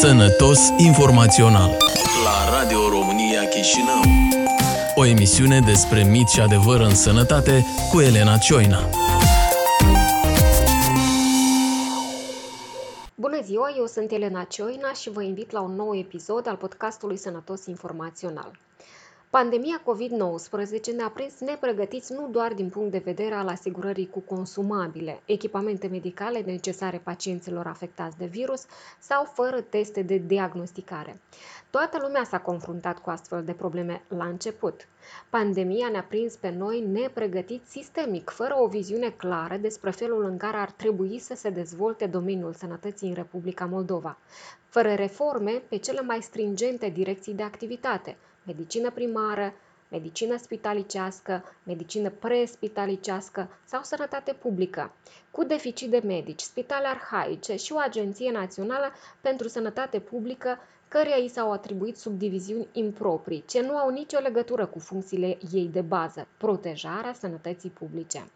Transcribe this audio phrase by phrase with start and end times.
[0.00, 1.76] Sănătos informațional
[2.24, 4.00] la Radio România Chișinău.
[4.94, 8.78] O emisiune despre mit și adevăr în sănătate cu Elena Cioina.
[13.14, 17.16] Bună ziua, eu sunt Elena Cioina și vă invit la un nou episod al podcastului
[17.16, 18.50] Sănătos Informațional.
[19.30, 25.22] Pandemia COVID-19 ne-a prins nepregătiți nu doar din punct de vedere al asigurării cu consumabile,
[25.24, 28.66] echipamente medicale necesare pacienților afectați de virus
[28.98, 31.20] sau fără teste de diagnosticare.
[31.70, 34.88] Toată lumea s-a confruntat cu astfel de probleme la început.
[35.30, 40.56] Pandemia ne-a prins pe noi nepregătiți sistemic, fără o viziune clară despre felul în care
[40.56, 44.18] ar trebui să se dezvolte domeniul sănătății în Republica Moldova,
[44.68, 48.16] fără reforme pe cele mai stringente direcții de activitate–
[48.48, 49.52] medicină primară,
[49.90, 54.92] medicină spitalicească, medicină prespitalicească sau sănătate publică,
[55.30, 61.28] cu deficit de medici, spitale arhaice și o agenție națională pentru sănătate publică căreia i
[61.28, 67.12] s-au atribuit subdiviziuni improprii, ce nu au nicio legătură cu funcțiile ei de bază, protejarea
[67.12, 68.30] sănătății publice.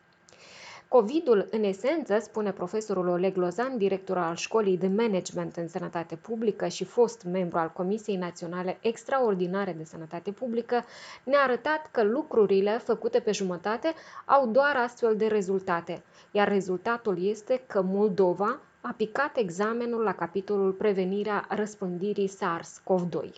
[0.92, 6.66] COVID-ul, în esență, spune profesorul Oleg Lozan, director al Școlii de Management în Sănătate Publică
[6.66, 10.84] și fost membru al Comisiei Naționale Extraordinare de Sănătate Publică,
[11.24, 13.92] ne-a arătat că lucrurile făcute pe jumătate
[14.24, 20.72] au doar astfel de rezultate, iar rezultatul este că Moldova a picat examenul la capitolul
[20.72, 23.28] prevenirea răspândirii SARS-CoV-2.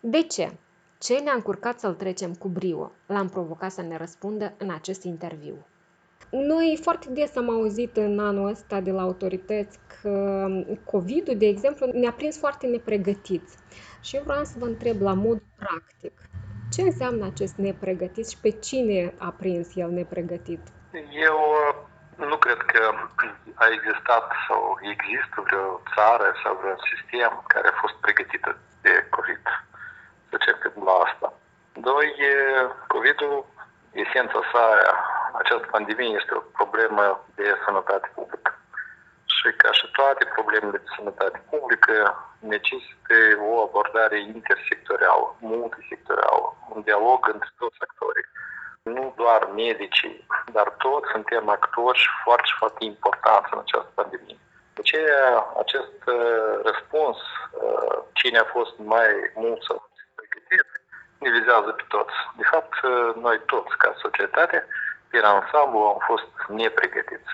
[0.00, 0.52] De ce?
[0.98, 2.92] Ce ne-a încurcat să-l trecem cu brio?
[3.06, 5.54] L-am provocat să ne răspundă în acest interviu.
[6.32, 10.46] Noi foarte des am auzit în anul ăsta de la autorități că
[10.84, 13.56] COVID-ul, de exemplu, ne-a prins foarte nepregătiți.
[14.00, 16.12] Și eu vreau să vă întreb la mod practic,
[16.70, 20.60] ce înseamnă acest nepregătit și pe cine a prins el nepregătit?
[21.28, 22.82] Eu uh, nu cred că
[23.54, 29.42] a existat sau există vreo țară sau vreun sistem care a fost pregătită de COVID.
[30.30, 31.28] Să cercăm la asta.
[31.72, 32.08] Doi,
[32.86, 33.46] COVID-ul,
[33.92, 34.64] esența sa
[35.52, 37.04] această pandemie este o problemă
[37.34, 38.50] de sănătate publică.
[39.34, 41.94] Și ca și toate problemele de sănătate publică,
[42.38, 43.16] necesită
[43.50, 48.28] o abordare intersectorială, multisectorială, un dialog între toți actorii.
[48.82, 50.26] Nu doar medicii,
[50.56, 54.38] dar toți suntem actori foarte, foarte importanți în această pandemie.
[54.74, 57.18] De aceea, acest uh, răspuns,
[57.64, 59.76] uh, cine a fost mai mult sau
[60.14, 60.68] pregătit,
[61.22, 62.16] ne vizează pe toți.
[62.40, 64.66] De fapt, uh, noi toți, ca societate,
[65.12, 67.30] pe ansamblu am fost nepregătiți.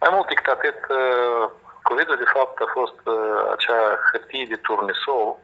[0.00, 1.44] Mai mult decât atât, uh,
[1.82, 5.38] COVID-ul de fapt a fost uh, acea hârtie de turnisol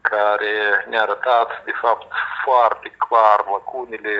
[0.00, 0.54] care
[0.88, 2.12] ne-a arătat de fapt
[2.44, 4.16] foarte clar lacunile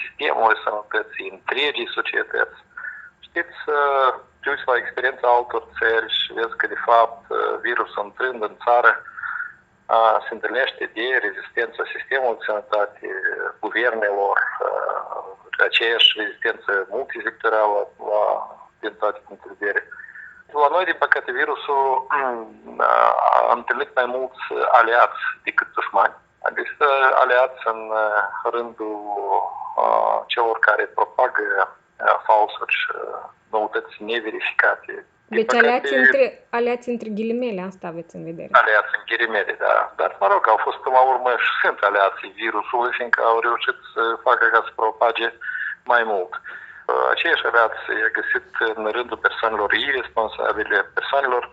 [0.00, 2.58] sistemului sănătății, întregii societăți.
[3.26, 3.58] Știți,
[4.40, 7.24] te uiți la experiența altor țări și vezi că de fapt
[7.60, 9.02] virusul intrând în țară
[10.26, 13.06] se întâlnește de rezistența sistemului de sănătate,
[13.60, 14.38] guvernelor,
[15.62, 18.22] aceeași rezistență multisectorială la,
[18.80, 19.88] din toate punctele de vedere.
[20.52, 22.06] La noi, din păcate, virusul
[23.48, 26.14] a întâlnit mai mulți aliați decât dușmani.
[26.50, 26.86] Există
[27.22, 27.80] aliați în
[28.52, 28.96] rândul
[30.26, 31.76] celor care propagă
[32.26, 32.92] falsuri și
[33.50, 35.06] noutăți neverificate.
[35.36, 36.24] Deci păcate, aliați, între,
[36.58, 38.52] aliați între ghilimele, asta aveți în vedere.
[38.62, 39.74] Aliați în ghilimele, da.
[40.00, 43.76] Dar, mă rog, au fost până la urmă și sunt aliații virusului, fiindcă au reușit
[43.94, 45.26] să facă ca să propage
[45.92, 46.32] mai mult.
[47.12, 51.44] Aceiași aliați i-a găsit în rândul persoanelor irresponsabile, persoanelor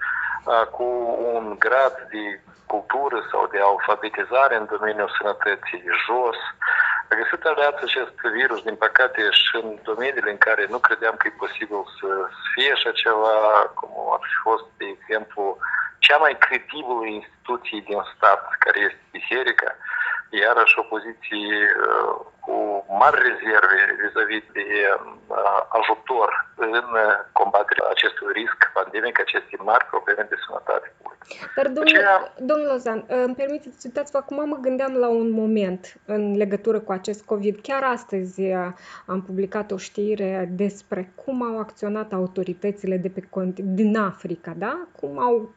[0.75, 0.87] cu
[1.33, 2.23] un grad de
[2.71, 6.66] cultură sau de alfabetizare în domeniul sănătății jos, a
[7.15, 11.43] găsit aliați acest virus, din păcate, și în domeniile în care nu credeam că e
[11.43, 12.07] posibil să
[12.53, 13.37] fie așa ceva,
[13.79, 15.57] cum ar fi fost, de exemplu,
[15.99, 19.69] cea mai credibilă instituție din stat, care este biserica,
[20.29, 21.55] iarăși o poziție
[21.87, 22.15] uh,
[22.47, 22.57] cu
[23.01, 26.73] mari rezerve vis-a-vis de uh, ajutor în
[27.39, 31.25] combaterea acestui risc pandemic, aceste mari probleme de sănătate publică.
[31.55, 32.33] Dar, domnul, Aceea...
[32.49, 37.21] domnul Lozan, îmi permiteți, uitați acum mă gândeam la un moment în legătură cu acest
[37.25, 37.55] COVID.
[37.61, 38.67] Chiar astăzi uh,
[39.05, 43.21] am publicat o știre despre cum au acționat autoritățile de pe
[43.55, 44.87] din Africa, da?
[44.99, 45.53] Cum au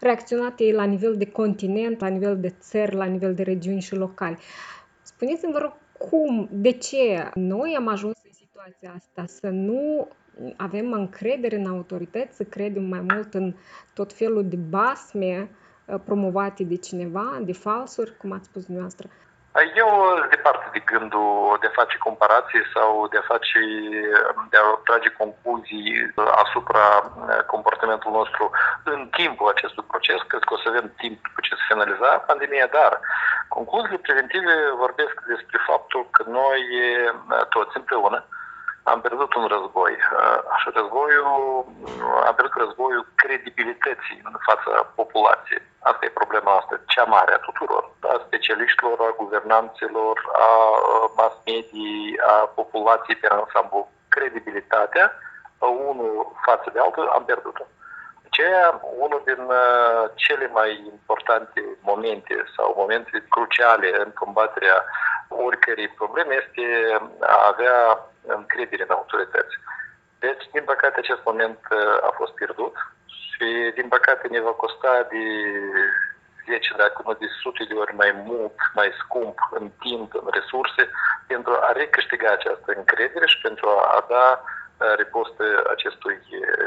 [0.00, 3.94] reacționat ei la nivel de continent, la nivel de țări, la nivel de regiuni și
[3.94, 4.38] locali.
[5.02, 10.08] Spuneți-mi, vă rog, cum, de ce noi am ajuns în situația asta, să nu
[10.56, 13.54] avem încredere în autorități, să credem mai mult în
[13.94, 15.50] tot felul de basme
[15.86, 19.08] uh, promovate de cineva, de falsuri, cum ați spus dumneavoastră.
[19.74, 23.58] Eu sunt departe de gândul de a face comparații sau de a face,
[24.50, 26.12] de a trage concluzii
[26.44, 27.12] asupra
[27.46, 28.50] comportamentului nostru
[28.84, 30.20] în timpul acestui proces.
[30.26, 33.00] Cred că o să avem timp după ce se finaliza pandemia, dar
[33.48, 36.62] concluziile preventive vorbesc despre faptul că noi
[37.48, 38.24] toți împreună
[38.82, 39.98] am pierdut un război.
[40.58, 41.66] Și războiul,
[42.26, 45.62] am pierdut războiul credibilității în fața populației.
[45.80, 50.48] Asta e problema asta cea mare a tuturor, a specialiștilor, a guvernanților, a
[51.16, 53.90] mass media, a populației pe ansamblu.
[54.08, 55.12] Credibilitatea,
[55.58, 57.64] unul față de altul, am pierdut-o.
[58.26, 59.46] Aceea, unul din
[60.14, 64.84] cele mai importante momente sau momente cruciale în combaterea
[65.28, 66.64] oricărei probleme este
[67.20, 69.56] a avea încredere în autorități.
[70.18, 71.58] Deci, din păcate, acest moment
[72.00, 72.74] a fost pierdut
[73.38, 75.24] și, din păcate, ne va costa de
[76.46, 80.82] 10, dacă nu de sute de ori mai mult, mai scump în timp, în resurse,
[81.26, 84.42] pentru a recâștiga această încredere și pentru a da
[84.96, 86.18] ripostă acestui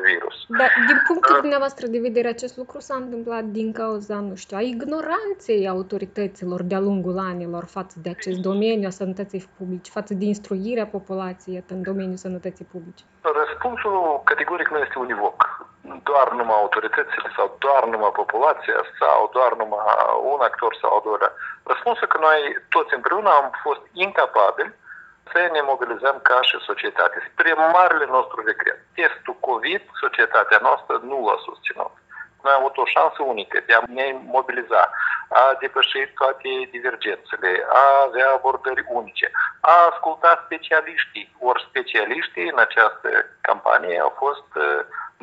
[0.03, 0.35] virus.
[0.47, 4.61] Dar din punctul dumneavoastră de vedere, acest lucru s-a întâmplat din cauza, nu știu, a
[4.61, 10.85] ignoranței autorităților de-a lungul anilor față de acest domeniu a sănătății publice, față de instruirea
[10.85, 13.03] populației în domeniul sănătății publice?
[13.21, 15.60] Răspunsul categoric nu este univoc.
[16.03, 19.79] Doar numai autoritățile sau doar numai populația sau doar numai
[20.33, 21.33] un actor sau o doilea.
[21.63, 22.39] Răspunsul că noi
[22.69, 24.73] toți împreună am fost incapabili
[25.31, 27.17] să ne mobilizăm ca și societate.
[27.31, 28.79] Spre marele nostru regret.
[28.95, 31.93] Testul COVID, societatea noastră nu l-a susținut.
[32.43, 34.89] Noi am avut o șansă unică de a ne mobiliza,
[35.29, 41.35] a depăși toate divergențele, a avea abordări unice, a asculta specialiștii.
[41.39, 43.09] Ori specialiștii în această
[43.41, 44.49] campanie au fost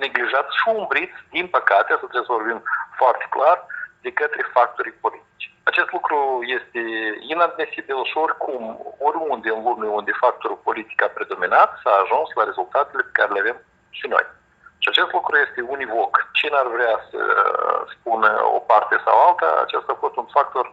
[0.04, 2.60] neglijați și umbriți, din păcate, să trebuie să vorbim
[3.00, 3.58] foarte clar,
[4.04, 5.46] de către factorii politici.
[5.70, 6.18] Acest lucru
[6.58, 6.80] este
[7.32, 8.60] inadmisibil și oricum,
[9.08, 13.40] oriunde în lume unde factorul politic a predominat, s-a ajuns la rezultatele pe care le
[13.40, 13.58] avem
[13.98, 14.26] și noi.
[14.82, 16.12] Și acest lucru este univoc.
[16.32, 17.20] Cine ar vrea să
[17.94, 20.72] spună o parte sau alta, acesta a fost un factor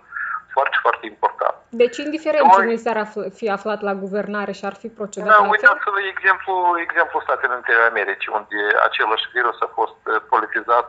[0.53, 1.55] foarte, foarte important.
[1.81, 2.55] Deci, indiferent Noi...
[2.55, 2.99] cine s-ar
[3.39, 6.53] fi aflat la guvernare și ar fi procedat da, uitați-vă exemplu,
[6.85, 9.99] exemplu Statele Unite ale Americii, unde același virus a fost
[10.33, 10.87] politizat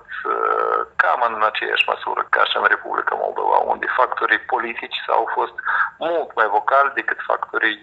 [1.02, 5.56] cam în aceeași măsură ca și în Republica Moldova, unde factorii politici au fost
[5.98, 7.82] mult mai vocali decât factorii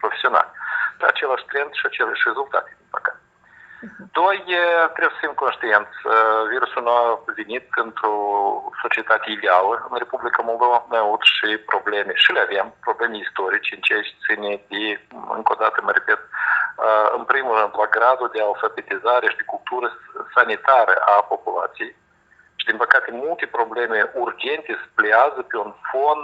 [0.00, 0.52] profesionali.
[1.12, 3.20] Același trend și aceleași rezultate, din păcate.
[4.12, 4.44] Doi,
[4.94, 5.96] trebuie să fim conștienți.
[6.48, 8.14] Virusul nu a venit într-o
[8.82, 9.86] societate ideală.
[9.90, 14.12] În Republica Moldova noi avut și probleme, și le avem, probleme istorice în ceea ce
[14.26, 15.00] ține de,
[15.36, 16.20] încă o dată mă repet,
[17.16, 19.98] în primul rând la gradul de alfabetizare și de cultură
[20.34, 21.96] sanitară a populației.
[22.56, 26.20] Și, din păcate, multe probleme urgente se plează pe un fon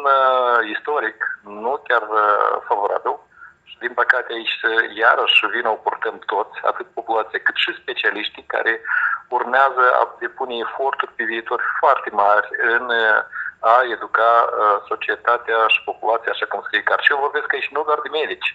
[0.74, 2.04] istoric, nu chiar
[2.68, 3.25] favorabil și
[3.78, 4.60] din păcate aici
[5.02, 8.80] iarăși vină o purtăm toți, atât populația cât și specialiștii care
[9.28, 12.90] urmează a depune eforturi pe viitor foarte mari în
[13.60, 14.30] a educa
[14.88, 17.02] societatea și populația așa cum scrie carte.
[17.04, 18.50] Și eu vorbesc aici nu doar de medici,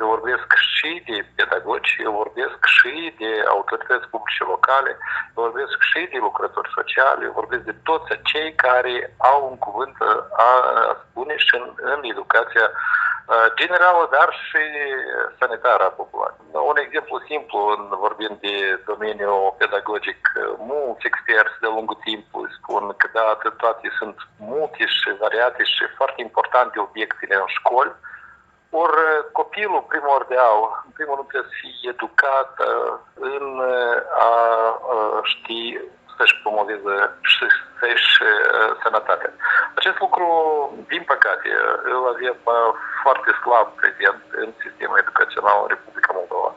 [0.00, 4.90] eu vorbesc și de pedagogi, eu vorbesc și de autorități publice locale,
[5.36, 9.96] eu vorbesc și de lucrători sociali, eu vorbesc de toți cei care au un cuvânt
[10.36, 10.50] a
[11.04, 12.66] spune și în, în educația
[13.54, 14.62] generală, dar și
[15.38, 16.46] sanitară a populației.
[16.52, 17.58] Un exemplu simplu,
[18.04, 20.20] vorbind de domeniul pedagogic,
[20.58, 26.20] mulți experți de lungul timpului spun că da, toate sunt multe și variate și foarte
[26.20, 27.94] importante obiectele în școli,
[28.70, 32.52] ori copilul primordial, în primul rând, trebuie să fie educat
[33.14, 33.46] în
[34.18, 34.32] a
[35.22, 35.80] ști
[36.16, 37.44] să-și promoveze și
[37.78, 38.12] să-și
[38.82, 39.32] sănătatea.
[39.74, 40.26] Acest lucru,
[40.88, 41.48] din păcate,
[41.84, 42.36] îl avem
[43.04, 46.50] foarte slab prezent în sistemul educațional în Republica Moldova.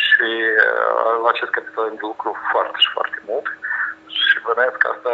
[0.00, 0.28] Și
[1.22, 3.46] la acest capitol de lucru foarte și foarte mult.
[4.18, 5.12] Și bănuiesc că asta,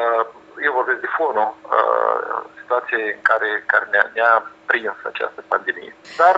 [0.66, 1.48] eu vorbesc de fonul
[2.60, 4.34] situației în care, care ne-a, ne-a
[4.70, 5.92] prins această pandemie.
[6.22, 6.36] Dar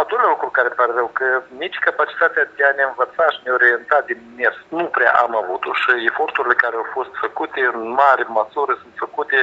[0.00, 1.26] a doilea lucru care pare rău, că
[1.62, 5.72] nici capacitatea de a ne învăța și ne orienta din mers nu prea am avut-o
[5.82, 9.38] și eforturile care au fost făcute în mare măsură sunt făcute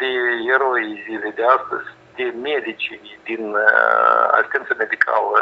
[0.00, 0.10] de
[0.54, 1.88] eroi zilei de astăzi,
[2.18, 2.88] de medici,
[3.28, 5.38] din uh, asistență medicală,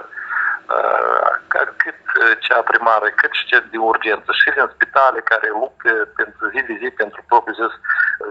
[0.75, 1.30] uh,
[1.83, 2.00] cât
[2.47, 6.75] cea primară, cât și cea de urgență, și din spitale care luptă pentru zi de
[6.80, 7.75] zi, pentru propriu zis,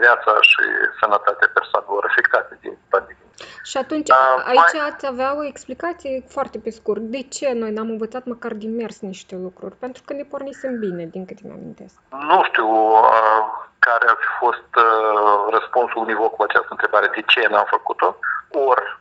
[0.02, 0.64] viața și
[1.00, 3.24] sănătatea persoanelor afectate de pandemie.
[3.64, 4.88] Și atunci, uh, aici mai...
[4.90, 7.02] ați avea o explicație foarte pe scurt.
[7.16, 9.76] De ce noi n-am învățat măcar din mers niște lucruri?
[9.76, 11.96] Pentru că ne pornisem bine, din câte mi-amintesc.
[12.32, 13.40] Nu știu uh,
[13.88, 18.10] care a fost uh, răspunsul univoc la această întrebare, de ce n-am făcut-o.
[18.52, 19.00] Ori,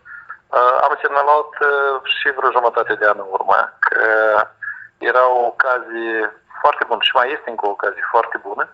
[0.86, 1.50] am semnalat
[2.04, 4.02] și vreo jumătate de an în urmă că
[4.98, 8.68] era o ocazie foarte bună și mai este încă o ocazie foarte bună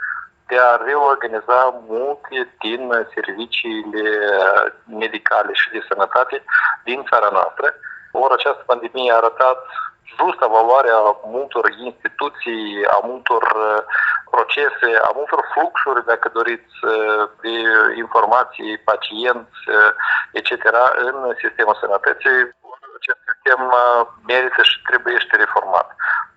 [0.46, 2.82] de a reorganiza multe din
[3.14, 4.08] serviciile
[4.86, 6.44] medicale și de sănătate
[6.84, 7.74] din țara noastră.
[8.12, 9.58] Ori această pandemie a arătat
[10.16, 13.42] justa valoarea multor instituții, a multor
[14.34, 16.74] procese, a multor fluxuri, dacă doriți,
[17.42, 17.54] de
[18.04, 19.60] informații, pacienți,
[20.38, 20.50] etc.
[21.06, 22.38] în sistemul sănătății.
[22.98, 23.60] Acest sistem
[24.30, 25.88] merită și trebuie reformat.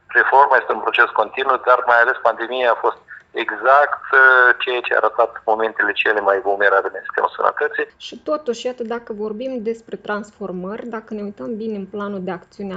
[0.08, 3.00] Reforma este un proces continuu, dar mai ales pandemia a fost
[3.32, 7.88] exact uh, ceea ce a arătat momentele cele mai vulnerabile în sistemul sănătății.
[7.98, 12.76] Și totuși, iată, dacă vorbim despre transformări, dacă ne uităm bine în planul de acțiune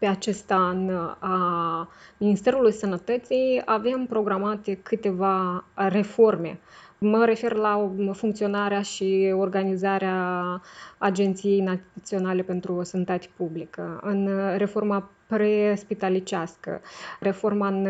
[0.00, 6.58] pe acest an uh, a Ministerului Sănătății, avem programate câteva reforme.
[6.98, 10.60] Mă refer la funcționarea și organizarea
[10.98, 16.80] Agenției Naționale pentru Sănătate Publică, în reforma prespitalicească,
[17.20, 17.88] reforma în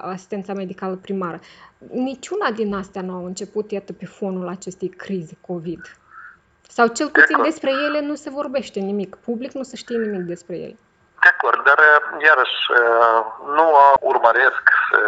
[0.00, 1.40] asistența medicală primară.
[1.92, 5.80] Niciuna din astea nu au început, iată, pe fonul acestei crize COVID.
[6.68, 9.14] Sau cel puțin despre ele nu se vorbește nimic.
[9.14, 10.76] Public nu se știe nimic despre ele.
[11.20, 11.78] De acord, dar
[12.18, 12.58] iarăși
[13.56, 13.66] nu
[14.00, 14.98] urmăresc să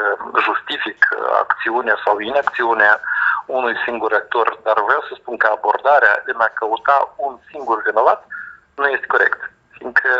[0.47, 1.09] justific
[1.43, 3.01] acțiunea sau inacțiunea
[3.47, 8.27] unui singur actor, dar vreau să spun că abordarea în a căuta un singur vinovat
[8.75, 9.51] nu este corect
[9.81, 10.13] fiindcă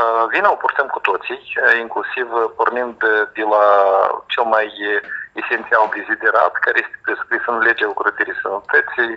[0.00, 2.26] uh, vina o purtăm cu toții, uh, inclusiv
[2.58, 2.98] pornind
[3.36, 3.66] de la
[4.32, 4.68] cel mai
[5.42, 9.12] esențial deziderat, care este prescris în legea ocrotării sănătății,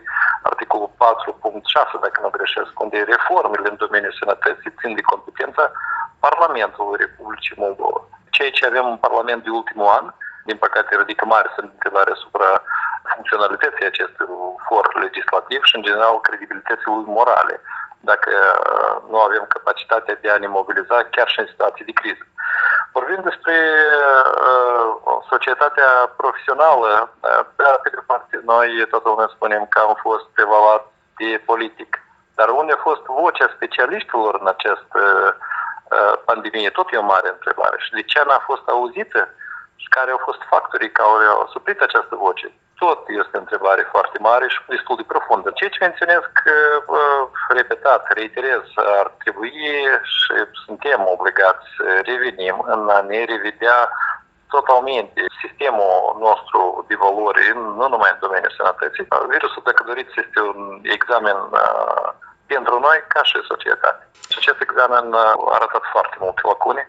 [0.49, 5.63] articolul 4.6, dacă nu greșesc, unde reformele în domeniul sănătății țin de competența
[6.25, 7.99] Parlamentului Republicii Moldova.
[8.35, 10.05] Ceea ce avem în Parlament de ultimul an,
[10.49, 12.49] din păcate, ridică mare semn întrebare asupra
[13.13, 14.27] funcționalității acestui
[14.65, 17.55] for legislativ și, în general, credibilității lui morale
[17.99, 22.23] dacă uh, nu avem capacitatea de a ne mobiliza chiar și în situații de criză.
[22.91, 23.55] Vorbim despre
[25.07, 25.89] uh, societatea
[26.21, 27.45] profesională, uh,
[27.83, 30.83] pe de parte, noi toată lumea spunem că am fost prevalat
[31.17, 31.91] de politic,
[32.35, 35.01] dar unde a fost vocea specialiștilor în această
[35.37, 37.75] uh, pandemie, tot e o mare întrebare.
[37.79, 39.29] Și de ce n-a fost auzită
[39.75, 42.47] și care au fost factorii care au suprit această voce?
[42.83, 45.51] Tot este o întrebare foarte mare și destul de profundă.
[45.53, 46.55] Ceea ce menționez că,
[47.59, 48.63] repetat, reiterez,
[48.99, 49.53] ar trebui
[50.15, 50.33] și
[50.65, 53.77] suntem obligați să revenim în a ne revedea
[54.55, 57.43] totalmente sistemul nostru de valori,
[57.79, 59.07] nu numai în domeniul sănătății.
[59.33, 62.07] Virusul, dacă doriți, este un examen uh,
[62.45, 64.03] pentru noi ca și societate.
[64.31, 65.25] Și acest examen a
[65.57, 66.83] arătat foarte multe lacune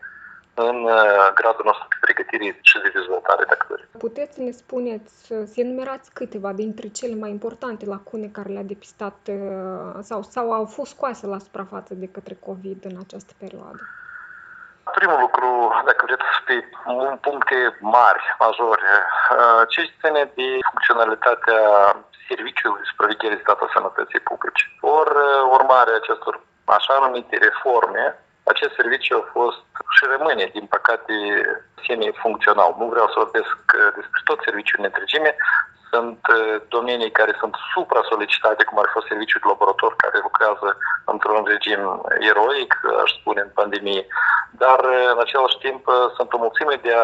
[0.59, 3.99] în uh, gradul nostru de pregătire și de dezvoltare, dacă doriți.
[3.99, 9.19] Puteți să ne spuneți, să enumerați câteva dintre cele mai importante lacune care le-a depistat
[9.29, 13.81] uh, sau, sau au fost scoase la suprafață de către COVID în această perioadă?
[14.99, 15.49] Primul lucru,
[15.85, 16.55] dacă vreți, pe
[17.21, 18.95] puncte mari, majore,
[19.37, 21.61] uh, ce ține de funcționalitatea
[22.29, 24.65] Serviciului de Supraveghere Statului Sănătății Publice.
[24.81, 25.15] Ori
[25.57, 26.35] urmarea acestor
[26.65, 28.05] așa numite reforme,
[28.53, 29.63] acest serviciu a fost
[29.97, 31.15] și rămâne, din păcate,
[31.87, 32.71] semi-funcțional.
[32.79, 35.31] Nu vreau să vorbesc uh, despre tot serviciul în întregime,
[35.91, 40.69] sunt uh, domenii care sunt supra-solicitate, cum ar fi serviciul de laborator care lucrează
[41.13, 41.83] într-un regim
[42.31, 44.05] eroic, aș spune, în pandemie,
[44.63, 45.83] dar uh, în același timp
[46.17, 46.95] sunt o mulțime de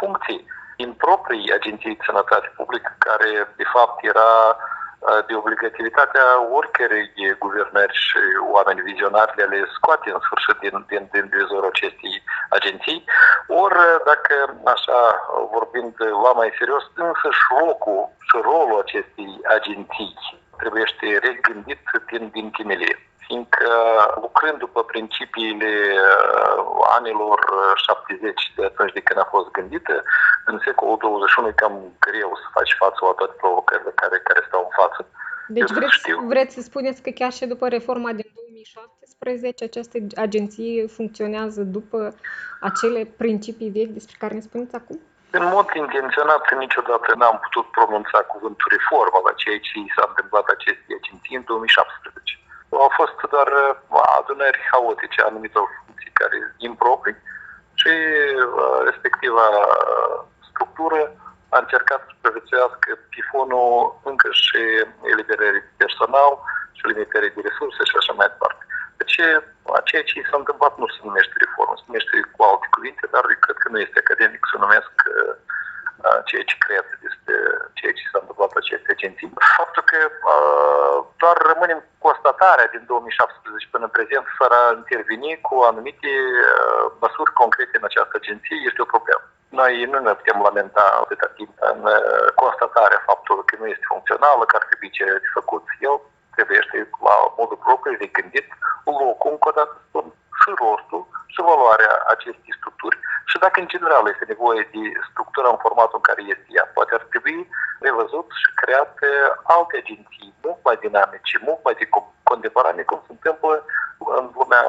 [0.00, 0.40] funcții
[0.76, 4.30] din proprii agenții de sănătate publică, care de fapt era
[5.26, 6.26] de obligativitatea
[6.58, 8.20] oricărei guvernări și
[8.56, 12.14] oameni vizionari de a le scoate în sfârșit din, din, din vizorul acestei
[12.56, 13.04] agenții,
[13.46, 13.78] ori
[14.10, 14.34] dacă
[14.74, 15.00] așa
[15.54, 15.94] vorbind
[16.24, 20.14] la mai serios, însă și locul și rolul acestei agenții
[20.60, 20.84] trebuie
[21.28, 22.94] regândit din, din temelie
[23.26, 23.68] fiindcă
[24.20, 27.38] lucrând după principiile uh, anilor
[27.76, 30.02] 70 de atunci de când a fost gândită,
[30.46, 31.74] în secolul 21 e cam
[32.06, 35.00] greu să faci față la toate provocările care, care stau în față.
[35.48, 36.00] Deci vreți,
[36.32, 42.14] vreți să spuneți că chiar și după reforma din 2017 această agenție funcționează după
[42.60, 44.98] acele principii vechi despre care ne spuneți acum?
[45.30, 50.96] În mod intenționat, niciodată n-am putut pronunța cuvântul reformă la ceea ce s-a întâmplat acestei
[51.00, 52.38] agenții în 2017.
[52.82, 56.38] Au fost doar uh, adunări haotice, anumite funcții care
[56.68, 57.18] improprii
[57.80, 57.94] și
[58.34, 60.16] uh, respectiva uh,
[60.50, 61.00] structură
[61.54, 63.72] a încercat să supraviețuiască pifonul
[64.10, 64.62] încă și
[65.12, 66.32] eliberării personal
[66.76, 68.62] și limitării de resurse și așa mai departe.
[69.00, 69.16] Deci,
[69.88, 73.56] ceea ce s-a întâmplat nu se numește reformă, se numește cu alte cuvinte, dar cred
[73.62, 74.92] că nu este academic să numesc
[76.28, 77.34] ceea ce cred despre
[77.78, 79.28] ceea ce s-a întâmplat pe aceste agenții.
[79.60, 85.54] Faptul că uh, doar rămânem constatarea din 2017 până în prezent, fără a interveni cu
[85.70, 86.12] anumite
[86.50, 89.24] uh, măsuri concrete în această agenție, este o problemă.
[89.60, 94.42] Noi nu ne putem lamenta atâta timp în uh, constatarea faptului că nu este funcțională,
[94.46, 95.64] că ar trebui ce de făcut.
[95.88, 95.94] Eu
[96.34, 96.60] trebuie
[97.08, 98.48] la modul propriu de gândit
[99.00, 100.04] locul, încă o dată spun,
[100.40, 102.98] și rostul și valoarea acestei structuri
[103.30, 106.66] și dacă în general este nevoie de structură în formatul în care este ea.
[106.76, 107.38] Poate ar trebui
[107.86, 108.94] revăzut și creat
[109.56, 111.86] alte agenții mult mai dinamice, mult mai de
[112.30, 113.54] contemporane, cum se întâmplă
[114.18, 114.64] în lumea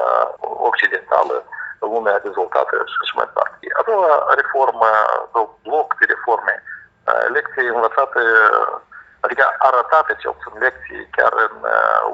[0.70, 1.36] occidentală,
[1.84, 3.66] în lumea dezvoltată și așa mai departe.
[3.80, 4.88] A doua reformă,
[5.32, 6.54] sau bloc de reforme,
[7.36, 8.22] lecții învățate
[9.26, 11.54] adică arătate cel puțin lecții chiar în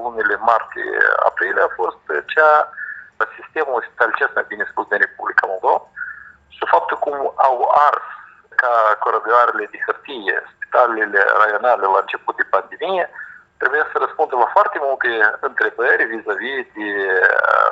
[0.03, 2.55] lunile martie-aprilie a fost cea
[3.53, 5.79] sistemul spitalicesc, mai bine spus, din Republica Moldova
[6.49, 7.17] și faptul cum
[7.49, 7.57] au
[7.89, 8.09] ars
[8.61, 8.73] ca
[9.05, 13.05] corăbioarele de hârtie spitalele raionale la început de pandemie,
[13.61, 15.09] trebuie să răspundă la foarte multe
[15.41, 16.91] întrebări vis-a-vis de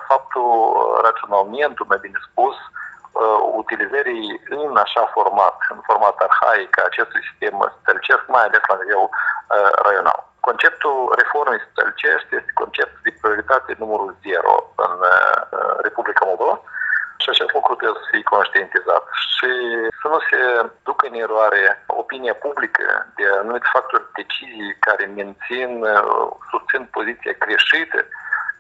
[0.09, 0.49] faptul
[1.07, 2.57] raționalmentul, mai bine spus,
[3.61, 9.05] utilizării în așa format, în format arhaic a acestui sistem spitalicesc, mai ales la nivel
[9.85, 10.21] raional.
[10.51, 16.57] Conceptul reformei stălcești este conceptul de prioritate numărul 0 în uh, Republica Moldova
[17.21, 19.05] și acest lucru trebuie să fie conștientizat
[19.35, 19.51] și
[20.01, 20.41] să nu se
[20.89, 21.63] ducă în eroare
[22.03, 28.01] opinia publică de anumite factori decizii care mențin, uh, susțin poziția greșită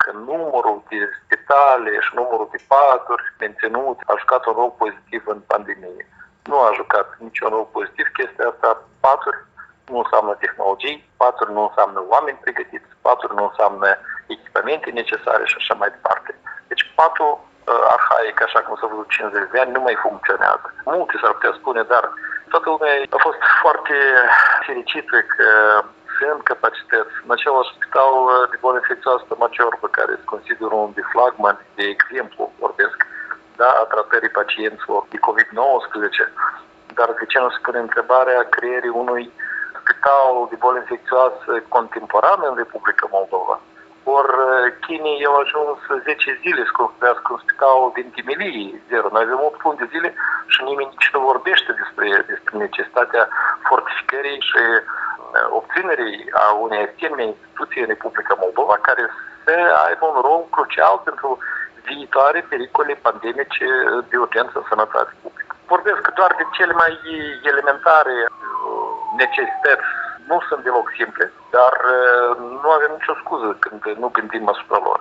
[0.01, 5.41] că numărul de spitale și numărul de paturi menținut a jucat un rol pozitiv în
[5.53, 6.05] pandemie.
[6.49, 8.71] Nu a jucat niciun rol pozitiv chestia asta.
[9.07, 9.39] Paturi
[9.91, 13.89] nu înseamnă tehnologii, patru nu înseamnă oameni pregătiți, patru nu înseamnă
[14.35, 16.31] echipamente necesare și așa mai departe.
[16.71, 20.67] Deci patru uh, arhaic, așa cum s-a văzut 50 de ani, nu mai funcționează.
[20.85, 22.05] Multe s-ar putea spune, dar
[22.53, 23.97] toată lumea a fost foarte
[24.67, 25.49] fericită că
[26.19, 27.15] sunt capacități.
[27.25, 31.85] În același spital uh, de boală infecțioasă pe care se consideră un de flagman, de
[31.95, 32.99] exemplu, vorbesc,
[33.61, 36.17] da, a tratării pacienților de COVID-19,
[36.99, 39.25] dar de ce nu se pune întrebarea creierii unui
[39.91, 43.55] spital de boli infecțioase contemporan în Republica Moldova.
[44.17, 49.07] Ori uh, chinii au ajuns 10 zile să construiască un spital din Timelii zero.
[49.13, 50.11] Noi avem 8 luni de zile
[50.53, 53.25] și nimeni nici nu vorbește despre, despre necesitatea
[53.69, 59.05] fortificării și uh, obținerii a unei asemenea instituții în Republica Moldova care
[59.45, 59.55] să
[59.87, 61.29] aibă un rol crucial pentru
[61.91, 63.67] viitoare pericole pandemice
[64.11, 65.53] de urgență în sănătate publică.
[65.75, 66.93] Vorbesc doar de cele mai
[67.51, 68.15] elementare
[69.17, 69.89] necesități
[70.29, 75.01] nu sunt deloc simple, dar uh, nu avem nicio scuză când nu gândim asupra lor.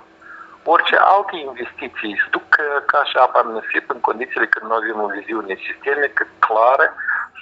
[0.63, 2.48] Orice alte investiții se duc
[2.86, 6.88] ca și apa în nisip în condițiile când nu avem o viziune sistemică clară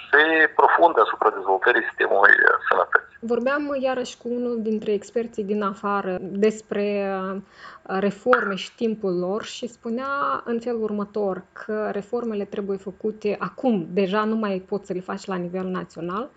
[0.08, 0.22] și
[0.54, 2.32] profundă asupra dezvoltării sistemului
[2.68, 3.16] sănătății.
[3.20, 7.40] Vorbeam iarăși cu unul dintre experții din afară despre uh,
[7.82, 14.24] reforme și timpul lor și spunea în felul următor că reformele trebuie făcute acum, deja
[14.24, 16.30] nu mai poți să le faci la nivel național,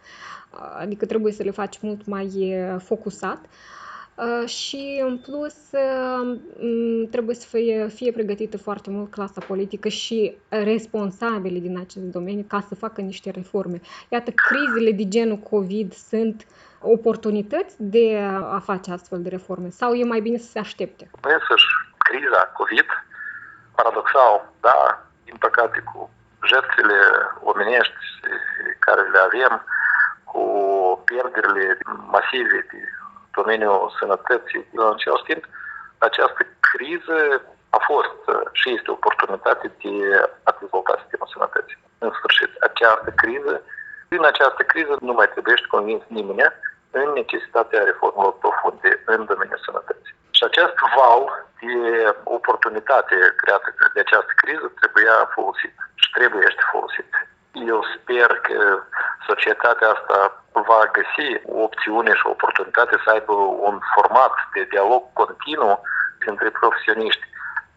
[0.80, 3.40] adică trebuie să le faci mult mai focusat
[4.46, 5.56] și în plus
[7.12, 12.60] trebuie să fie, fie pregătită foarte mult clasa politică și responsabile din acest domeniu ca
[12.60, 13.82] să facă niște reforme.
[14.10, 16.46] Iată, crizele de genul COVID sunt
[16.82, 18.20] oportunități de
[18.52, 21.10] a face astfel de reforme sau e mai bine să se aștepte?
[21.22, 22.86] Însăși, criza COVID,
[23.76, 26.10] paradoxal, da, din păcate cu
[26.48, 27.00] jertfele
[27.44, 27.94] omenești
[28.80, 29.66] care le avem,
[30.24, 30.44] cu
[31.06, 31.78] pierderile
[32.12, 32.80] masive de
[33.38, 34.68] domeniul sănătății.
[34.74, 35.44] În același timp,
[35.98, 36.42] această
[36.72, 37.18] criză
[37.70, 38.20] a fost
[38.52, 39.94] și este o oportunitate de
[40.44, 41.78] a dezvolta sistemul sănătății.
[41.98, 43.62] În sfârșit, această criză,
[44.08, 46.46] în această criză nu mai trebuie să convins nimeni
[46.92, 50.16] în necesitatea reformelor profunde în domeniul sănătății.
[50.32, 51.24] Și acest val
[51.62, 51.74] de
[52.24, 57.10] oportunitate creată de această criză trebuia folosit și trebuie să folosit.
[57.52, 58.84] Eu sper că
[59.28, 63.34] societatea asta va găsi o opțiune și o oportunitate să aibă
[63.68, 65.82] un format de dialog continuu
[66.26, 67.26] între profesioniști,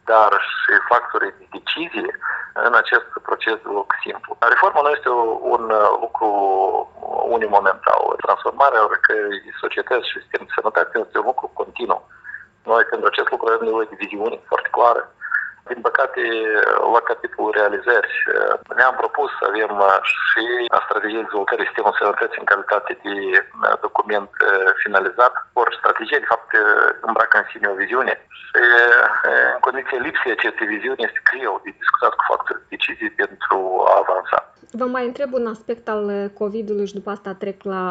[0.04, 2.18] dar și factorii de decizie
[2.52, 4.36] în acest proces de loc simplu.
[4.38, 5.08] Reforma nu este
[5.54, 6.30] un lucru
[7.36, 8.00] unimomental.
[8.26, 12.02] Transformarea oricărei societăți și sistem de sănătate este un lucru continuu.
[12.64, 15.02] Noi, pentru acest lucru, avem nevoie de viziune foarte clară,
[15.72, 16.22] Din păcate,
[16.94, 18.12] la capitolul realizări,
[18.78, 19.72] ne-am propus să avem
[20.12, 20.42] și
[20.86, 23.14] strategie de dezvoltare sistemului sănătății în calitate de
[23.86, 24.30] document
[24.84, 25.34] finalizat.
[25.60, 26.50] Ori strategie, de fapt,
[27.08, 28.48] îmbracă în sine o viziune și
[29.54, 33.58] în condiții lipsei acestei viziuni este greu de discutat cu factorii decizii pentru
[33.90, 34.38] a avansa.
[34.80, 37.84] Vă mai întreb un aspect al COVID-ului și după asta trec la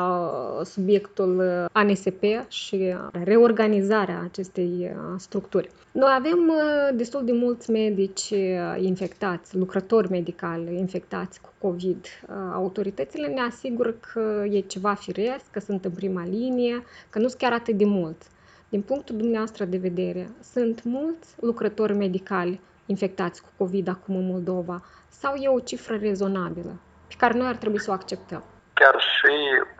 [0.63, 1.31] subiectul
[1.71, 5.69] ANSP și reorganizarea acestei structuri.
[5.91, 6.51] Noi avem
[6.93, 7.31] destul de
[7.67, 12.05] mulți medici uh, infectați, lucrători medicali infectați cu COVID.
[12.05, 17.27] Uh, autoritățile ne asigură că e ceva firesc, că sunt în prima linie, că nu
[17.27, 18.29] sunt chiar atât de mulți.
[18.69, 24.83] Din punctul dumneavoastră de vedere, sunt mulți lucrători medicali infectați cu COVID acum în Moldova
[25.07, 26.73] sau e o cifră rezonabilă
[27.07, 28.43] pe care noi ar trebui să o acceptăm?
[28.73, 29.33] Chiar și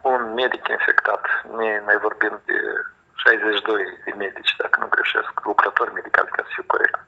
[0.04, 2.60] un medic infectat, noi, noi vorbim de
[3.16, 7.00] 62 de medici, dacă nu greșesc, lucrători medicali, ca să fiu corect.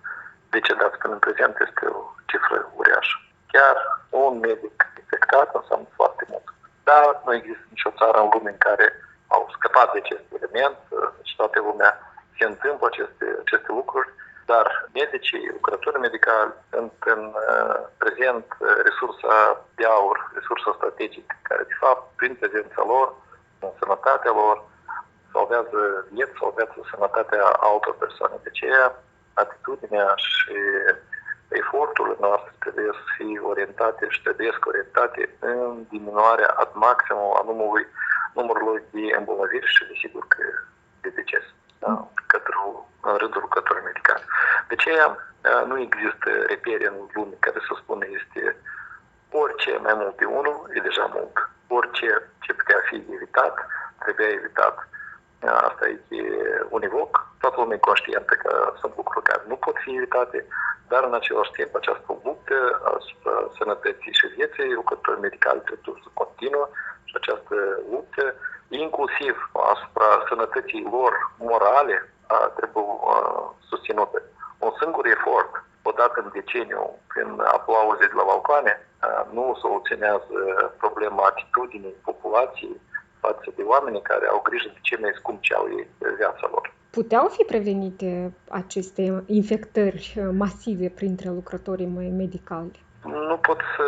[0.56, 3.18] Decedați până în prezent este o cifră uriașă.
[3.54, 3.76] Chiar
[4.10, 6.48] un medic infectat înseamnă foarte mult.
[6.90, 8.88] Dar nu există nicio țară în lume în care
[9.36, 10.80] au scăpat de acest element
[11.28, 11.92] și toată lumea
[12.38, 14.10] se întâmplă aceste, aceste lucruri,
[14.52, 14.66] dar
[15.00, 18.48] medicii, lucrătorii medicali sunt în uh, prezent
[18.88, 19.36] resursa
[19.78, 23.08] de aur, resursa strategică, care de fapt prin prezența lor,
[23.64, 24.58] în sănătatea lor,
[25.32, 25.80] salvează
[26.12, 28.36] vieți, salvează sănătatea altor persoane.
[28.44, 28.86] De aceea,
[29.44, 30.56] atitudinea și
[31.48, 37.42] eforturile noastre trebuie să fie orientate și trebuie să orientate în diminuarea ad maximum a
[37.46, 37.86] numărului,
[38.34, 40.44] numărului de îmbolnăviri și, desigur, că
[41.02, 41.46] de deces
[41.80, 42.08] da?
[42.28, 42.54] către,
[43.02, 44.26] în rândul lucrătorilor medicali.
[44.68, 45.08] De aceea,
[45.70, 48.42] nu există repere în lume care să spună este
[49.32, 51.36] orice mai mult de unul e deja mult.
[51.68, 53.56] Orice ce putea fi evitat,
[54.04, 54.76] trebuie evitat.
[55.48, 56.24] Asta e
[56.70, 57.28] univoc.
[57.40, 60.46] Toată lumea e conștientă că sunt lucruri care nu pot fi evitate,
[60.88, 66.70] dar în același timp această luptă asupra sănătății și vieții lucrătorilor medicali trebuie să continuă
[67.04, 67.56] și această
[67.92, 68.34] luptă,
[68.70, 72.14] inclusiv asupra sănătății lor morale,
[72.56, 72.86] trebuie
[73.70, 74.22] susținută.
[74.60, 78.74] Un singur efort, odată în deceniu, prin aplauze de la balcoane,
[79.32, 80.38] nu soluționează
[80.78, 82.82] problema atitudinii populației
[83.26, 86.66] față de oamenii care au grijă de ce mai scump ce au ei viața lor.
[86.90, 90.06] Puteau fi prevenite aceste infectări
[90.44, 92.84] masive printre lucrătorii medicali?
[93.32, 93.88] Nu pot să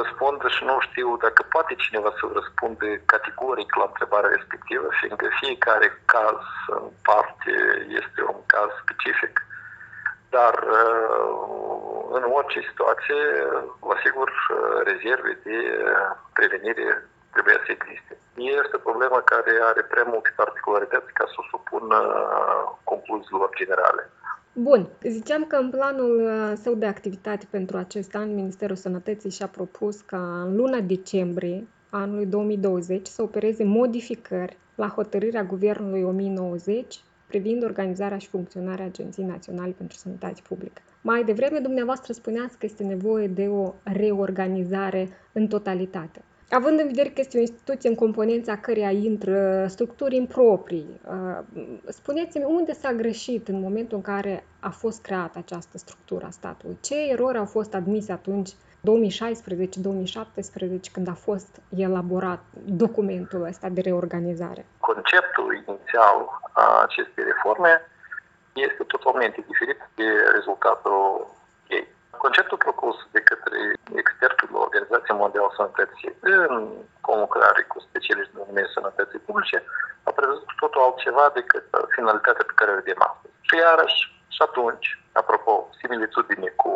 [0.00, 5.88] răspund și nu știu dacă poate cineva să răspunde categoric la întrebarea respectivă, fiindcă fiecare
[6.04, 7.52] caz în parte
[8.00, 9.34] este un caz specific.
[10.36, 10.54] Dar
[12.10, 13.20] în orice situație,
[13.80, 14.30] vă asigur,
[14.90, 15.58] rezerve de
[16.32, 16.88] prevenire
[17.36, 18.12] trebuie să existe.
[18.62, 21.98] Este o problemă care are prea multe particularități ca să o supună
[22.90, 24.02] concluziilor generale.
[24.52, 29.46] Bun, ziceam că în planul uh, său de activitate pentru acest an, Ministerul Sănătății și-a
[29.58, 37.64] propus ca în luna decembrie anului 2020 să opereze modificări la hotărârea Guvernului 1090 privind
[37.64, 40.82] organizarea și funcționarea Agenției Naționale pentru Sănătate Publică.
[41.00, 46.20] Mai devreme, dumneavoastră spuneați că este nevoie de o reorganizare în totalitate.
[46.50, 51.38] Având în vedere că este o instituție în componența căreia intră structuri improprii, uh,
[51.88, 56.78] spuneți-mi unde s-a greșit în momentul în care a fost creată această structură a statului?
[56.80, 58.54] Ce erori au fost admise atunci, 2016-2017,
[60.92, 64.66] când a fost elaborat documentul ăsta de reorganizare?
[64.78, 66.18] Conceptul inițial
[66.52, 67.80] a acestei reforme
[68.52, 71.26] este totalmente diferit de rezultatul
[71.68, 71.86] ei.
[72.10, 73.58] Conceptul propus de către
[73.94, 76.52] expertul la Organizația Mondială a Sănătății în
[77.08, 79.58] conlucrare cu specialiști în domeniul sănătății publice
[80.08, 81.64] a prevăzut totul altceva decât
[81.96, 83.34] finalitatea pe care o vedem astăzi.
[83.46, 84.00] Și iarăși,
[84.34, 84.86] și atunci,
[85.20, 86.70] apropo, similitudine cu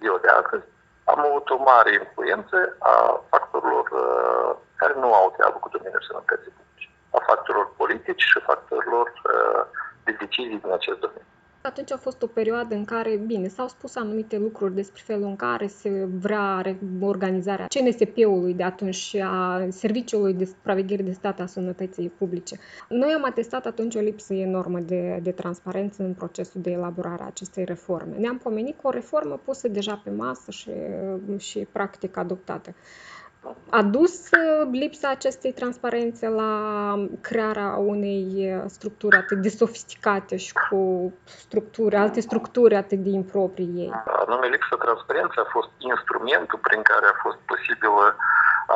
[0.00, 0.66] ziua de astăzi,
[1.12, 2.56] am avut o mare influență
[2.92, 2.94] a
[3.32, 9.06] factorilor uh, care nu au treabă cu domeniul sănătății publice, a factorilor politici și factorilor
[9.32, 9.62] uh,
[10.04, 11.31] de decizii din acest domeniu.
[11.62, 15.36] Atunci a fost o perioadă în care, bine, s-au spus anumite lucruri despre felul în
[15.36, 21.46] care se vrea organizarea CNSP-ului de atunci și a Serviciului de Supraveghere de Stat a
[21.46, 22.58] Sănătății Publice.
[22.88, 27.26] Noi am atestat atunci o lipsă enormă de, de transparență în procesul de elaborare a
[27.26, 28.16] acestei reforme.
[28.16, 30.70] Ne-am pomenit cu o reformă pusă deja pe masă și,
[31.36, 32.74] și practic adoptată
[33.70, 36.52] a dus uh, lipsa acestei transparențe la
[37.20, 43.72] crearea unei uh, structuri atât de sofisticate și cu structuri, alte structuri atât de improprii
[43.76, 43.92] ei?
[44.26, 48.16] Anume, lipsa transparenței a fost instrumentul prin care a fost posibilă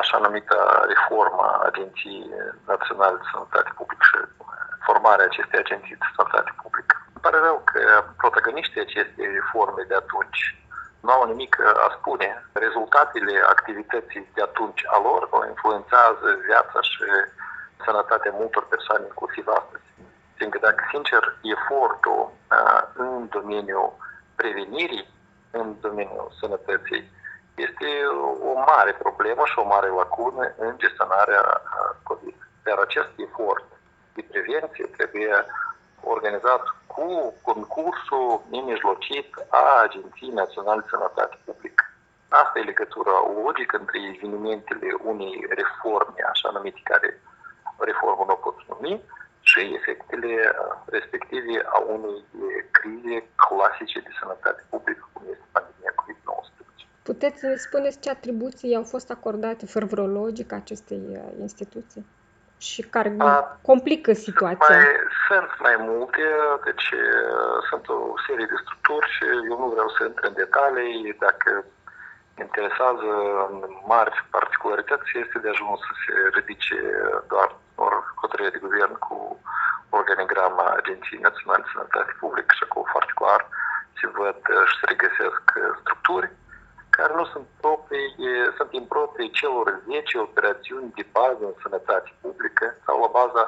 [0.00, 0.56] așa numită
[0.92, 2.24] reforma Agenției
[2.70, 4.16] Naționale de Sănătate Publică și
[4.86, 6.94] formarea acestei agenții de sănătate publică.
[7.24, 7.80] pare rău că
[8.22, 10.40] protagoniștii acestei reforme de atunci
[11.00, 12.44] nu au nimic a spune.
[12.52, 17.04] Rezultatele activității de atunci a lor influențează viața și
[17.84, 19.84] sănătatea multor persoane, inclusiv astăzi.
[20.34, 22.30] Fiindcă dacă, sincer, efortul
[22.94, 23.92] în domeniul
[24.34, 25.08] prevenirii,
[25.50, 27.10] în domeniul sănătății,
[27.54, 27.88] este
[28.50, 31.62] o mare problemă și o mare lacună în gestionarea
[32.02, 32.36] COVID.
[32.62, 33.64] Dar acest efort
[34.14, 35.46] de prevenție trebuie
[36.14, 41.84] organizat cu concursul nemijlocit a Agenției Naționale de Sănătate Publică.
[42.28, 47.20] Asta e legătura logică între evenimentele unei reforme, așa numite care
[47.78, 49.02] reformă nu pot numi,
[49.40, 50.32] și efectele
[50.84, 52.24] respective a unei
[52.70, 57.02] crize clasice de sănătate publică, cum este pandemia COVID-19.
[57.02, 61.04] Puteți să ne spuneți ce atribuții au fost acordate fervorologic acestei
[61.40, 62.06] instituții?
[62.58, 64.76] Și care A, complică situația?
[64.76, 64.86] Mai,
[65.28, 66.22] sunt mai multe,
[66.64, 66.88] deci
[67.68, 71.16] sunt o serie de structuri și eu nu vreau să intru în detalii.
[71.26, 71.64] Dacă
[72.44, 73.10] interesează
[73.86, 76.78] mari particularități, este de ajuns să se ridice
[77.32, 77.86] doar o
[78.20, 79.40] hotărâre de guvern cu
[79.90, 83.40] organigrama Agenției Naționale de Sănătate Publică și acolo foarte clar
[83.98, 85.44] se văd și se regăsesc
[85.80, 86.28] structuri
[86.96, 88.10] care nu sunt proprii,
[88.56, 93.44] sunt improprii celor 10 operațiuni de bază în sănătate publică sau la baza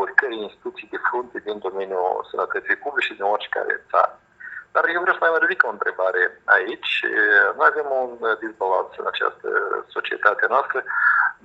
[0.00, 4.14] oricărei instituții de frunte din domeniul sănătății publice și din oricare țară.
[4.74, 6.22] Dar eu vreau să mai ridic o întrebare
[6.56, 6.92] aici.
[7.56, 8.12] Noi avem un
[8.42, 9.48] disbalans în această
[9.94, 10.78] societate noastră.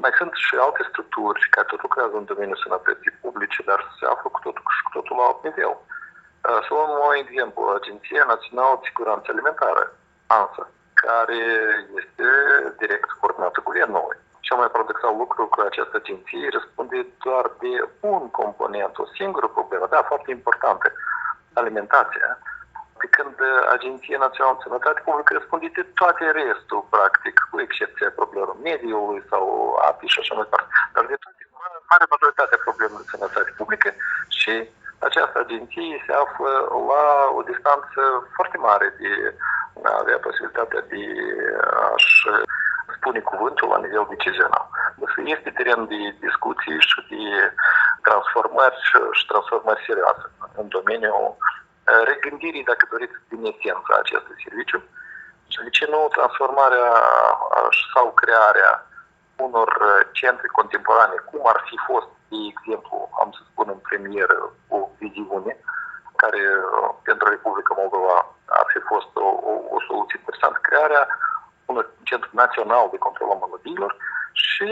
[0.04, 4.30] Mai sunt și alte structuri care tot lucrează în domeniul sănătății publice, dar se află
[4.32, 5.74] cu totul și cu totul la alt nivel.
[6.66, 9.84] Să luăm un exemplu, Agenția Națională de Siguranță Alimentară,
[10.38, 10.66] ANSA
[11.08, 11.42] care
[12.02, 12.28] este
[12.82, 14.18] direct coordonată guvernului.
[14.48, 17.74] Cel mai paradoxal lucru că această agenție răspunde doar de
[18.14, 20.88] un component, o singură problemă, da, foarte importantă,
[21.62, 22.30] alimentația,
[23.00, 23.36] pe când
[23.76, 29.44] Agenția Națională de Sănătate Publică răspunde de toate restul, practic, cu excepția problemelor mediului sau
[29.90, 31.42] apii și așa mai departe, dar de toate,
[31.92, 33.90] mare majoritatea problemelor de sănătate publică
[34.40, 34.54] și
[35.08, 36.52] această agenție se află
[36.92, 37.04] la
[37.38, 38.02] o distanță
[38.36, 39.12] foarte mare de
[39.84, 41.04] avea posibilitatea de
[41.94, 42.30] a-și
[42.96, 44.66] spune cuvântul la nivel decizional.
[45.00, 47.54] Însă este teren de discuții și de
[48.02, 48.78] transformări
[49.18, 51.38] și transformări serioase în domeniul
[52.12, 54.84] regândirii, dacă doriți, din esența acestui serviciu.
[55.52, 56.92] Și de ce nu transformarea
[57.94, 58.72] sau crearea
[59.46, 59.70] unor
[60.12, 64.38] centre contemporane, cum ar fi fost, de exemplu, am să spun în premieră,
[64.68, 65.54] o viziune,
[66.24, 66.42] care
[67.08, 68.16] pentru Republica Moldova
[68.60, 71.04] ar fi fost o, o, o soluție interesantă, crearea
[71.72, 73.92] unui centru național de control al mănădiilor
[74.46, 74.70] și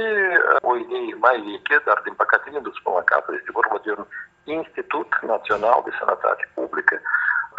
[0.70, 3.92] o idee mai veche, dar din păcate nu dus până la capăt, este vorba de
[3.98, 4.06] un
[4.58, 6.96] Institut Național de Sănătate Publică,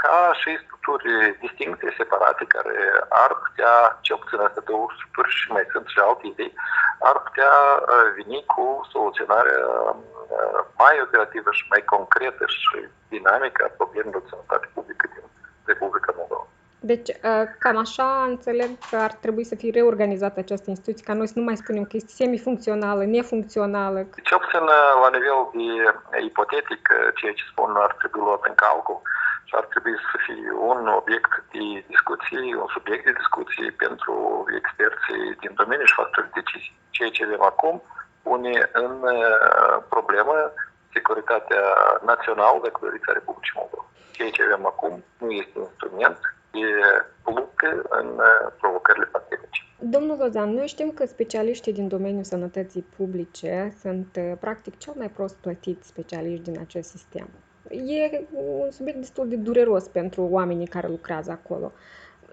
[0.02, 1.08] ca și structuri
[1.44, 2.76] distincte, separate, care
[3.24, 3.74] ar putea,
[4.06, 6.52] cel puțin astea două structuri și mai sunt și alte idei,
[7.10, 7.54] ar putea
[8.18, 9.64] veni cu soluționarea
[10.82, 12.78] mai operativă și mai concretă și
[13.08, 15.24] dinamică a problemelor de sănătate publică din
[15.64, 16.46] Republica Moldova.
[16.92, 17.10] Deci,
[17.58, 21.44] cam așa înțeleg că ar trebui să fie reorganizată această instituție, ca noi să nu
[21.44, 23.98] mai spunem că este semifuncțională, nefuncțională.
[24.22, 24.62] Cel puțin
[25.02, 25.40] la nivel
[26.10, 26.82] de ipotetic,
[27.14, 29.00] ceea ce spun ar trebui luat în calcul
[29.48, 34.14] și ar trebui să fie un obiect de discuție, un subiect de discuție pentru
[34.60, 36.78] experții din domeniu și factori de decizii.
[36.96, 37.74] Ceea ce avem acum
[38.22, 38.92] pune în
[39.94, 40.34] problemă
[40.92, 41.64] securitatea
[42.10, 43.84] națională, de doriți, Republicii Moldova.
[44.16, 46.18] Ceea ce avem acum nu este instrument
[46.50, 46.66] de
[47.36, 48.08] luptă în
[48.60, 49.60] provocările pandemice.
[49.78, 55.36] Domnul Lozan, noi știm că specialiștii din domeniul sănătății publice sunt practic cel mai prost
[55.36, 57.28] plătiți specialiști din acest sistem.
[57.70, 61.72] E un subiect destul de dureros pentru oamenii care lucrează acolo.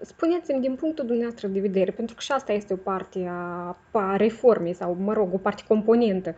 [0.00, 4.16] Spuneți-mi din punctul dumneavoastră de vedere, pentru că și asta este o parte a, a
[4.16, 6.34] reformei sau, mă rog, o parte componentă.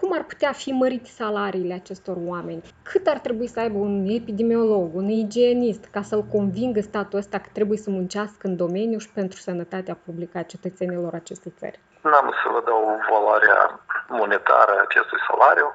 [0.00, 2.62] Cum ar putea fi mărite salariile acestor oameni?
[2.82, 7.48] Cât ar trebui să aibă un epidemiolog, un igienist, ca să-l convingă statul ăsta că
[7.52, 11.80] trebuie să muncească în domeniu și pentru sănătatea publică a cetățenilor acestei țări?
[12.02, 15.68] N-am să vă dau valoarea monetară a acestui salariu.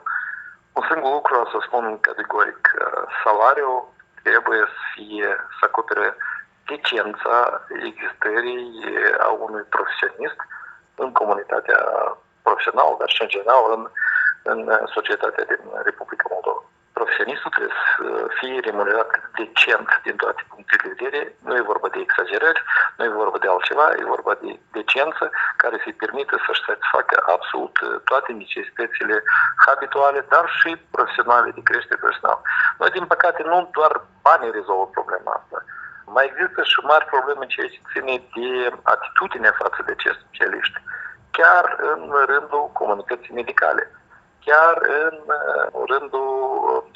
[0.73, 2.61] Un singur lucru o să spun categoric.
[3.23, 3.87] Salariul
[4.23, 6.15] trebuie să fie, să acopere
[6.65, 8.69] licența existării
[9.19, 10.39] a unui profesionist
[10.95, 11.81] în comunitatea
[12.41, 13.89] profesională, dar și în general în,
[14.43, 16.63] în societatea din Republica Moldova.
[16.97, 21.21] Profesionistul trebuie să fie remunerat decent din toate punctele de vedere.
[21.47, 22.63] Nu e vorba de exagerări,
[22.97, 25.25] nu e vorba de altceva, e vorba de decență
[25.61, 27.75] care să-i permită să-și satisfacă absolut
[28.09, 29.15] toate necesitățile
[29.65, 32.41] habituale, dar și profesionale de creștere personală.
[32.79, 33.93] Noi, din păcate, nu doar
[34.27, 35.57] banii rezolvă problema asta.
[36.05, 38.49] Mai există și mari probleme în ceea ce ține de
[38.93, 40.77] atitudinea față de acești specialiști,
[41.37, 42.01] chiar în
[42.31, 43.83] rândul comunității medicale
[44.45, 44.75] chiar
[45.05, 45.15] în
[45.91, 46.29] rândul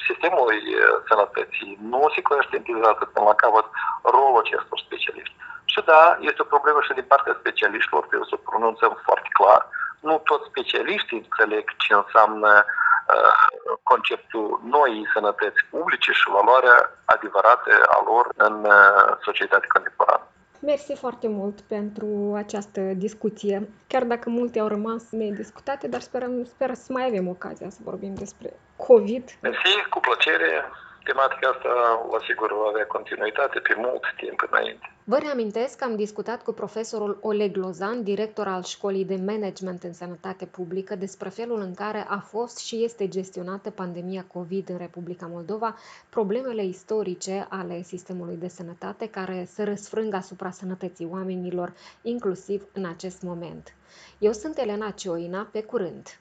[0.06, 0.60] sistemului
[1.08, 1.78] sănătății.
[1.90, 3.66] Nu se conștientizează până la capăt
[4.02, 5.36] rolul acestor specialiști.
[5.72, 9.62] Și da, este o problemă și din partea specialiștilor, trebuie să o pronunțăm foarte clar.
[10.00, 13.34] Nu toți specialiștii înțeleg ce înseamnă uh,
[13.82, 20.17] conceptul noii sănătăți publice și valoarea adevărată a lor în uh, societatea contemporană.
[20.60, 23.68] Mersi foarte mult pentru această discuție.
[23.86, 28.14] Chiar dacă multe au rămas nediscutate, dar sperăm, sper să mai avem ocazia să vorbim
[28.14, 29.38] despre COVID.
[29.42, 30.64] Mersi, cu plăcere
[31.08, 31.70] tematica asta,
[32.08, 34.86] vă asigur, va avea continuitate pe mult timp înainte.
[35.04, 39.92] Vă reamintesc că am discutat cu profesorul Oleg Lozan, director al Școlii de Management în
[39.92, 45.26] Sănătate Publică, despre felul în care a fost și este gestionată pandemia COVID în Republica
[45.26, 45.76] Moldova,
[46.08, 53.22] problemele istorice ale sistemului de sănătate care se răsfrâng asupra sănătății oamenilor, inclusiv în acest
[53.22, 53.74] moment.
[54.18, 56.18] Eu sunt Elena Cioina, pe curând!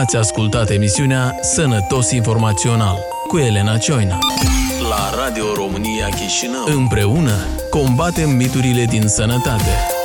[0.00, 4.18] Ați ascultat emisiunea Sănătos Informațional cu Elena Cioina.
[4.88, 6.64] La Radio România Chișinău.
[6.66, 7.32] Împreună
[7.70, 9.99] combatem miturile din sănătate.